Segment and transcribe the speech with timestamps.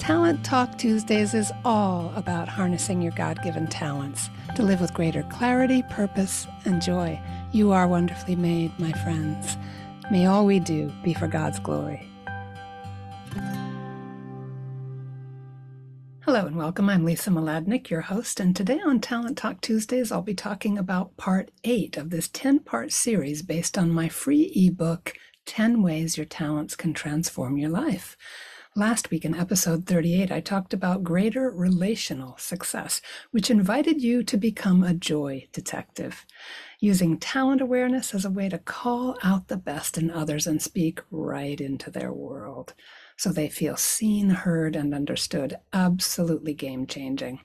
[0.00, 5.22] Talent Talk Tuesdays is all about harnessing your God given talents to live with greater
[5.24, 7.20] clarity, purpose, and joy.
[7.52, 9.58] You are wonderfully made, my friends.
[10.10, 12.08] May all we do be for God's glory.
[16.20, 16.88] Hello and welcome.
[16.88, 21.18] I'm Lisa Mladinich, your host, and today on Talent Talk Tuesdays, I'll be talking about
[21.18, 25.12] part eight of this 10 part series based on my free ebook,
[25.44, 28.16] 10 Ways Your Talents Can Transform Your Life.
[28.76, 33.00] Last week in episode 38, I talked about greater relational success,
[33.32, 36.24] which invited you to become a joy detective,
[36.78, 41.00] using talent awareness as a way to call out the best in others and speak
[41.10, 42.74] right into their world
[43.16, 45.56] so they feel seen, heard, and understood.
[45.72, 47.40] Absolutely game changing.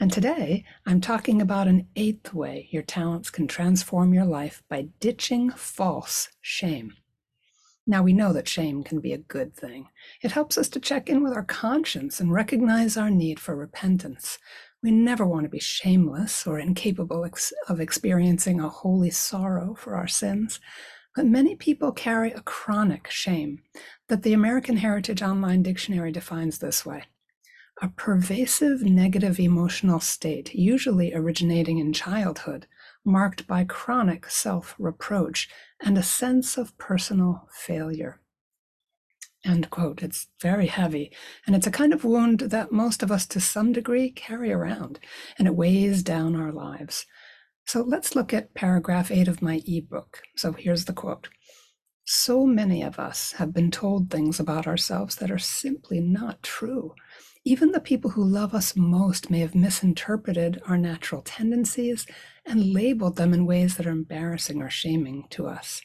[0.00, 4.88] And today, I'm talking about an eighth way your talents can transform your life by
[5.00, 6.94] ditching false shame.
[7.92, 9.88] Now, we know that shame can be a good thing.
[10.22, 14.38] It helps us to check in with our conscience and recognize our need for repentance.
[14.82, 19.94] We never want to be shameless or incapable ex- of experiencing a holy sorrow for
[19.94, 20.58] our sins.
[21.14, 23.60] But many people carry a chronic shame
[24.08, 27.04] that the American Heritage Online Dictionary defines this way
[27.82, 32.66] a pervasive negative emotional state, usually originating in childhood,
[33.04, 35.48] marked by chronic self reproach
[35.80, 38.20] and a sense of personal failure.
[39.44, 40.02] End quote.
[40.02, 41.10] It's very heavy.
[41.46, 45.00] And it's a kind of wound that most of us, to some degree, carry around,
[45.36, 47.06] and it weighs down our lives.
[47.66, 50.22] So let's look at paragraph eight of my ebook.
[50.36, 51.28] So here's the quote
[52.04, 56.94] So many of us have been told things about ourselves that are simply not true.
[57.44, 62.06] Even the people who love us most may have misinterpreted our natural tendencies
[62.46, 65.80] and labeled them in ways that are embarrassing or shaming to us,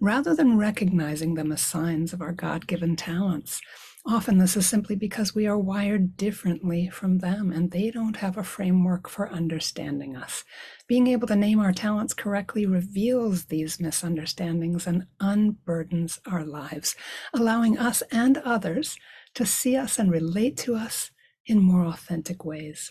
[0.00, 3.60] rather than recognizing them as signs of our God given talents.
[4.06, 8.36] Often, this is simply because we are wired differently from them and they don't have
[8.36, 10.44] a framework for understanding us.
[10.86, 16.96] Being able to name our talents correctly reveals these misunderstandings and unburdens our lives,
[17.32, 18.96] allowing us and others
[19.34, 21.10] to see us and relate to us
[21.46, 22.90] in more authentic ways.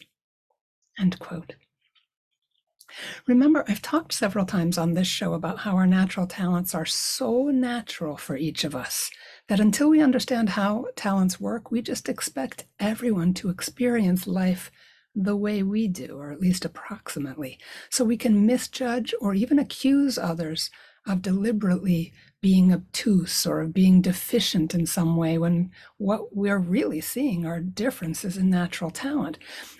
[1.00, 1.56] End quote.
[3.28, 7.46] Remember, I've talked several times on this show about how our natural talents are so
[7.46, 9.10] natural for each of us
[9.48, 14.72] that until we understand how talents work, we just expect everyone to experience life
[15.16, 17.60] the way we do, or at least approximately.
[17.90, 20.70] So we can misjudge or even accuse others
[21.08, 27.46] of deliberately being obtuse or being deficient in some way when what we're really seeing
[27.46, 29.38] are differences in natural talent.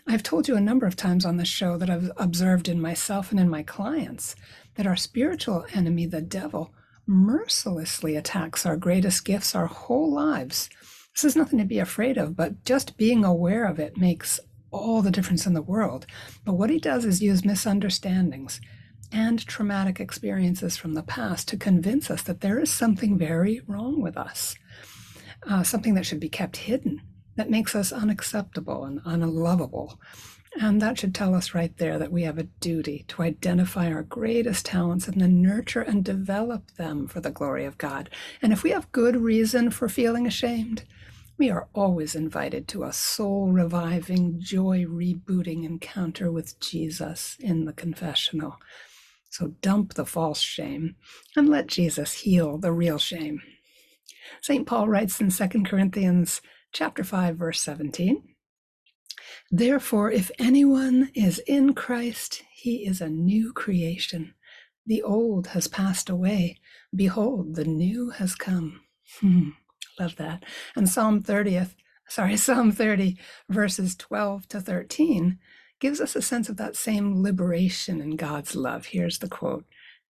[0.08, 3.32] I've told you a number of times on this show that I've observed in myself
[3.32, 4.34] and in my clients
[4.76, 6.74] that our spiritual enemy, the devil,
[7.06, 10.70] mercilessly attacks our greatest gifts our whole lives.
[11.14, 14.40] This is nothing to be afraid of, but just being aware of it makes
[14.72, 16.06] all the difference in the world.
[16.46, 18.62] But what he does is use misunderstandings
[19.14, 24.02] and traumatic experiences from the past to convince us that there is something very wrong
[24.02, 24.56] with us,
[25.48, 27.00] uh, something that should be kept hidden,
[27.36, 30.00] that makes us unacceptable and unlovable.
[30.60, 34.04] And that should tell us right there that we have a duty to identify our
[34.04, 38.10] greatest talents and then nurture and develop them for the glory of God.
[38.42, 40.84] And if we have good reason for feeling ashamed,
[41.38, 47.74] we are always invited to a soul reviving, joy rebooting encounter with Jesus in the
[47.74, 48.60] confessional.
[49.34, 50.96] So dump the false shame
[51.36, 53.42] and let Jesus heal the real shame.
[54.44, 54.68] St.
[54.68, 56.40] Paul writes in 2 Corinthians
[56.72, 58.22] chapter 5 verse 17,
[59.50, 64.36] Therefore if anyone is in Christ, he is a new creation.
[64.86, 66.60] The old has passed away.
[66.96, 68.82] Behold, the new has come.
[69.20, 69.50] Hmm,
[70.00, 70.44] love that.
[70.76, 71.74] And Psalm 30th,
[72.08, 73.18] sorry, Psalm 30
[73.50, 75.40] verses 12 to 13
[75.84, 78.86] gives us a sense of that same liberation in God's love.
[78.86, 79.66] Here's the quote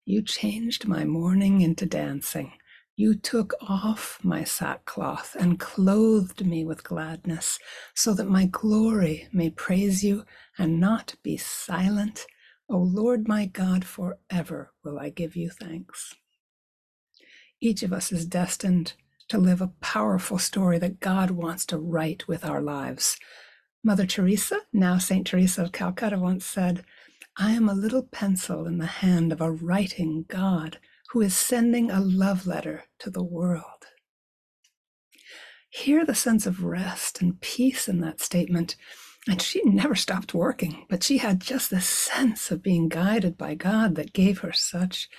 [0.05, 2.53] You changed my mourning into dancing.
[2.95, 7.57] You took off my sackcloth and clothed me with gladness,
[7.95, 10.25] so that my glory may praise you
[10.59, 12.27] and not be silent.
[12.69, 16.13] O Lord my God, forever will I give you thanks.
[17.59, 18.93] Each of us is destined
[19.29, 23.17] to live a powerful story that God wants to write with our lives.
[23.85, 25.27] Mother Teresa, now St.
[25.27, 26.85] Teresa of Calcutta, once said,
[27.35, 31.91] I am a little pencil in the hand of a writing God who is sending
[31.91, 33.87] a love letter to the world.
[35.69, 38.77] Hear the sense of rest and peace in that statement.
[39.27, 43.55] And she never stopped working, but she had just this sense of being guided by
[43.55, 45.09] God that gave her such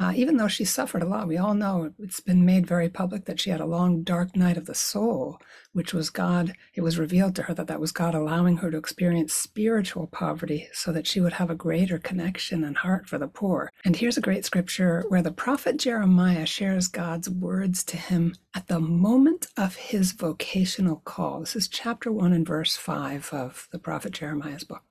[0.00, 3.26] Uh, even though she suffered a lot, we all know it's been made very public
[3.26, 5.38] that she had a long, dark night of the soul,
[5.74, 6.54] which was God.
[6.74, 10.68] It was revealed to her that that was God allowing her to experience spiritual poverty
[10.72, 13.70] so that she would have a greater connection and heart for the poor.
[13.84, 18.68] And here's a great scripture where the prophet Jeremiah shares God's words to him at
[18.68, 21.40] the moment of his vocational call.
[21.40, 24.82] This is chapter 1 and verse 5 of the prophet Jeremiah's book.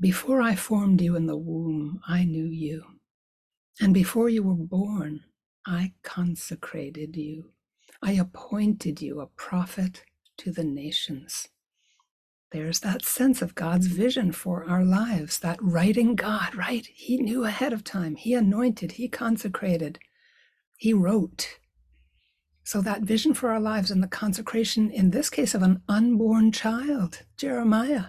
[0.00, 2.84] Before I formed you in the womb, I knew you.
[3.80, 5.24] And before you were born,
[5.66, 7.52] I consecrated you.
[8.02, 10.04] I appointed you a prophet
[10.38, 11.48] to the nations.
[12.52, 16.86] There's that sense of God's vision for our lives, that writing God, right?
[16.86, 18.14] He knew ahead of time.
[18.14, 19.98] He anointed, He consecrated,
[20.76, 21.58] He wrote.
[22.62, 26.52] So, that vision for our lives and the consecration, in this case, of an unborn
[26.52, 28.06] child, Jeremiah,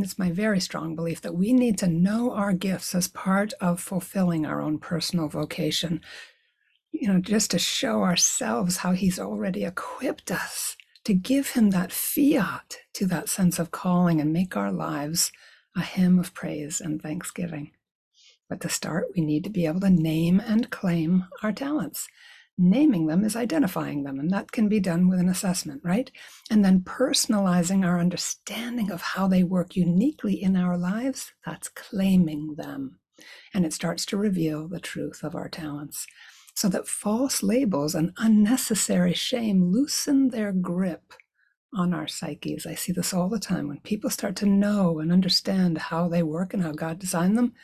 [0.00, 3.52] and it's my very strong belief that we need to know our gifts as part
[3.60, 6.00] of fulfilling our own personal vocation.
[6.90, 10.74] You know, just to show ourselves how He's already equipped us
[11.04, 15.32] to give Him that fiat to that sense of calling and make our lives
[15.76, 17.72] a hymn of praise and thanksgiving.
[18.48, 22.08] But to start, we need to be able to name and claim our talents
[22.58, 26.10] naming them is identifying them, and that can be done with an assessment, right?
[26.50, 32.54] And then personalizing our understanding of how they work uniquely in our lives, that's claiming
[32.56, 32.98] them.
[33.54, 36.06] And it starts to reveal the truth of our talents.
[36.54, 41.14] So that false labels and unnecessary shame loosen their grip
[41.72, 42.66] on our psyches.
[42.66, 43.68] I see this all the time.
[43.68, 47.54] When people start to know and understand how they work and how God designed them,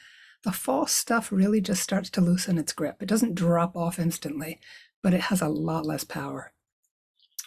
[0.42, 3.02] the false stuff really just starts to loosen its grip.
[3.02, 4.60] It doesn't drop off instantly,
[5.02, 6.52] but it has a lot less power.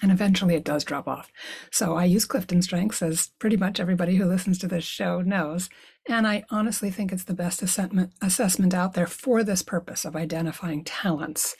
[0.01, 1.31] And eventually it does drop off.
[1.71, 5.69] So I use Clifton Strengths, as pretty much everybody who listens to this show knows.
[6.07, 10.83] And I honestly think it's the best assessment, out there for this purpose of identifying
[10.83, 11.55] talents.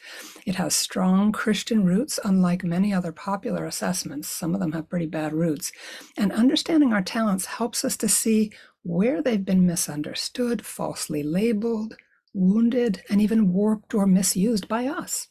[0.46, 4.30] It has strong Christian roots, unlike many other popular assessments.
[4.30, 5.72] Some of them have pretty bad roots.
[6.18, 8.54] And understanding our talents helps us to see
[8.84, 11.96] where they've been misunderstood, falsely labeled,
[12.34, 15.28] wounded, and even warped or misused by us.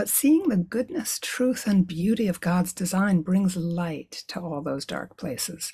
[0.00, 4.86] But seeing the goodness, truth, and beauty of God's design brings light to all those
[4.86, 5.70] dark places.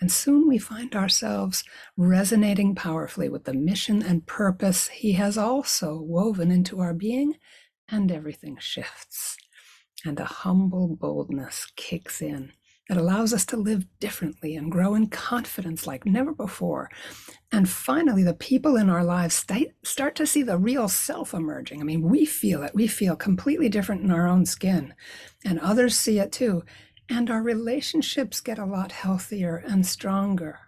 [0.00, 1.64] And soon we find ourselves
[1.96, 7.34] resonating powerfully with the mission and purpose He has also woven into our being,
[7.88, 9.36] and everything shifts.
[10.04, 12.52] And a humble boldness kicks in
[12.88, 16.90] that allows us to live differently and grow in confidence like never before.
[17.50, 19.44] And finally, the people in our lives
[19.82, 21.80] start to see the real self emerging.
[21.80, 22.74] I mean, we feel it.
[22.74, 24.94] We feel completely different in our own skin,
[25.44, 26.62] and others see it too.
[27.08, 30.58] And our relationships get a lot healthier and stronger.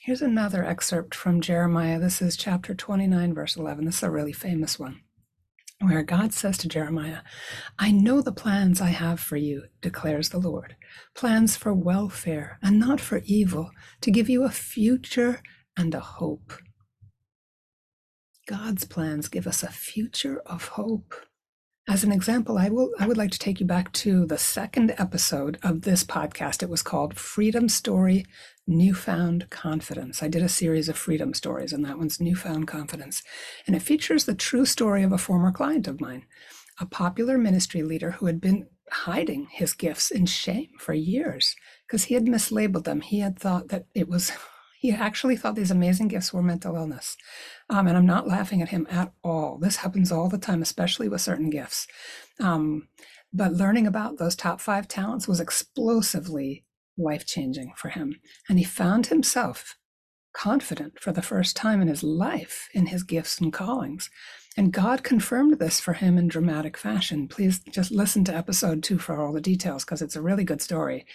[0.00, 1.98] Here's another excerpt from Jeremiah.
[1.98, 3.84] This is chapter 29, verse 11.
[3.84, 5.00] This is a really famous one
[5.80, 7.20] where God says to Jeremiah,
[7.78, 10.76] I know the plans I have for you, declares the Lord,
[11.14, 13.70] plans for welfare and not for evil,
[14.00, 15.42] to give you a future
[15.76, 16.54] and a hope.
[18.46, 21.14] God's plans give us a future of hope.
[21.88, 24.94] As an example, I will I would like to take you back to the second
[24.98, 26.62] episode of this podcast.
[26.62, 28.24] It was called Freedom Story
[28.66, 30.22] Newfound Confidence.
[30.22, 33.22] I did a series of freedom stories, and that one's Newfound Confidence.
[33.66, 36.24] And it features the true story of a former client of mine,
[36.80, 41.56] a popular ministry leader who had been hiding his gifts in shame for years
[41.86, 43.00] because he had mislabeled them.
[43.00, 44.32] He had thought that it was
[44.80, 47.16] he actually thought these amazing gifts were mental illness.
[47.70, 49.58] Um, and I'm not laughing at him at all.
[49.58, 51.86] This happens all the time, especially with certain gifts.
[52.40, 52.88] Um,
[53.32, 56.64] but learning about those top five talents was explosively
[56.98, 58.16] life changing for him.
[58.48, 59.76] And he found himself
[60.36, 64.10] confident for the first time in his life in his gifts and callings.
[64.58, 67.28] And God confirmed this for him in dramatic fashion.
[67.28, 70.62] Please just listen to episode two for all the details because it's a really good
[70.62, 71.06] story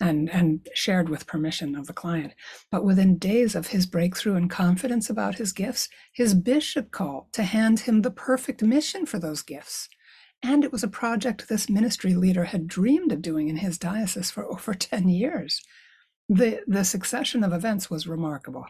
[0.00, 2.34] and, and shared with permission of the client.
[2.70, 7.42] But within days of his breakthrough and confidence about his gifts, his bishop called to
[7.42, 9.88] hand him the perfect mission for those gifts.
[10.42, 14.30] And it was a project this ministry leader had dreamed of doing in his diocese
[14.30, 15.62] for over 10 years.
[16.28, 18.66] The, the succession of events was remarkable.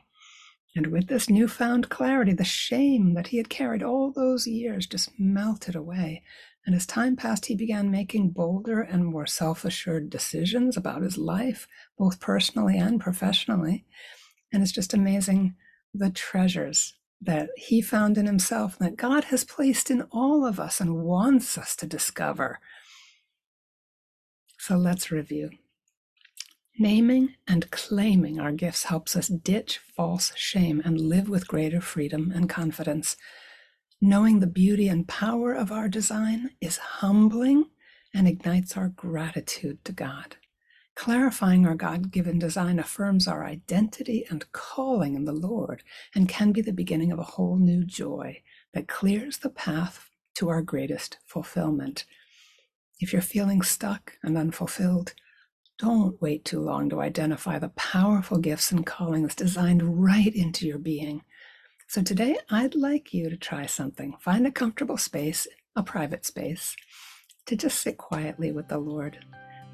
[0.76, 5.10] And with this newfound clarity, the shame that he had carried all those years just
[5.18, 6.22] melted away.
[6.64, 11.18] And as time passed, he began making bolder and more self assured decisions about his
[11.18, 11.66] life,
[11.98, 13.84] both personally and professionally.
[14.52, 15.54] And it's just amazing
[15.92, 20.80] the treasures that he found in himself that God has placed in all of us
[20.80, 22.60] and wants us to discover.
[24.58, 25.50] So let's review.
[26.78, 32.32] Naming and claiming our gifts helps us ditch false shame and live with greater freedom
[32.34, 33.16] and confidence.
[34.00, 37.66] Knowing the beauty and power of our design is humbling
[38.14, 40.36] and ignites our gratitude to God.
[41.00, 45.82] Clarifying our God given design affirms our identity and calling in the Lord
[46.14, 48.42] and can be the beginning of a whole new joy
[48.74, 52.04] that clears the path to our greatest fulfillment.
[53.00, 55.14] If you're feeling stuck and unfulfilled,
[55.78, 60.76] don't wait too long to identify the powerful gifts and callings designed right into your
[60.76, 61.22] being.
[61.88, 64.16] So, today I'd like you to try something.
[64.20, 66.76] Find a comfortable space, a private space,
[67.46, 69.24] to just sit quietly with the Lord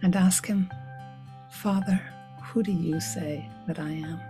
[0.00, 0.70] and ask Him,
[1.62, 2.00] Father,
[2.42, 4.20] who do you say that I am?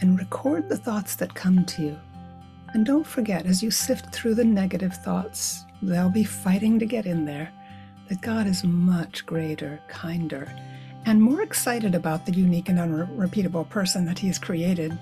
[0.00, 1.98] And record the thoughts that come to you.
[2.72, 7.04] And don't forget, as you sift through the negative thoughts, they'll be fighting to get
[7.04, 7.52] in there,
[8.08, 10.50] that God is much greater, kinder,
[11.04, 14.98] and more excited about the unique and unrepeatable person that He has created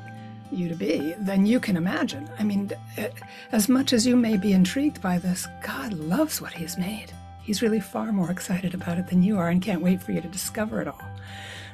[0.50, 2.28] you to be than you can imagine.
[2.38, 3.10] I mean, eh,
[3.52, 7.12] as much as you may be intrigued by this, God loves what He has made.
[7.44, 10.20] He's really far more excited about it than you are and can't wait for you
[10.22, 11.02] to discover it all.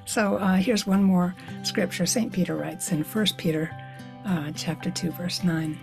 [0.05, 2.07] So uh, here's one more scripture.
[2.07, 2.33] St.
[2.33, 3.71] Peter writes in 1 Peter
[4.25, 5.79] uh, chapter 2, verse 9.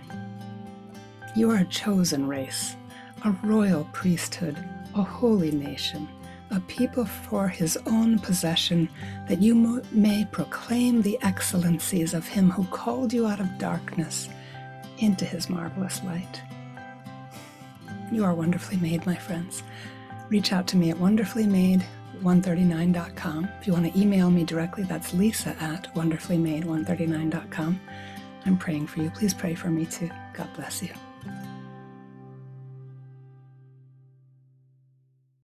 [1.34, 2.76] You are a chosen race,
[3.24, 4.62] a royal priesthood,
[4.94, 6.06] a holy nation,
[6.50, 8.90] a people for his own possession,
[9.26, 14.28] that you mo- may proclaim the excellencies of him who called you out of darkness
[14.98, 16.42] into his marvelous light.
[18.10, 19.62] You are wonderfully made, my friends.
[20.28, 23.48] Reach out to me at wonderfullymade139.com.
[23.60, 27.80] If you want to email me directly, that's lisa at wonderfullymade139.com.
[28.46, 29.10] I'm praying for you.
[29.10, 30.10] Please pray for me too.
[30.32, 30.90] God bless you.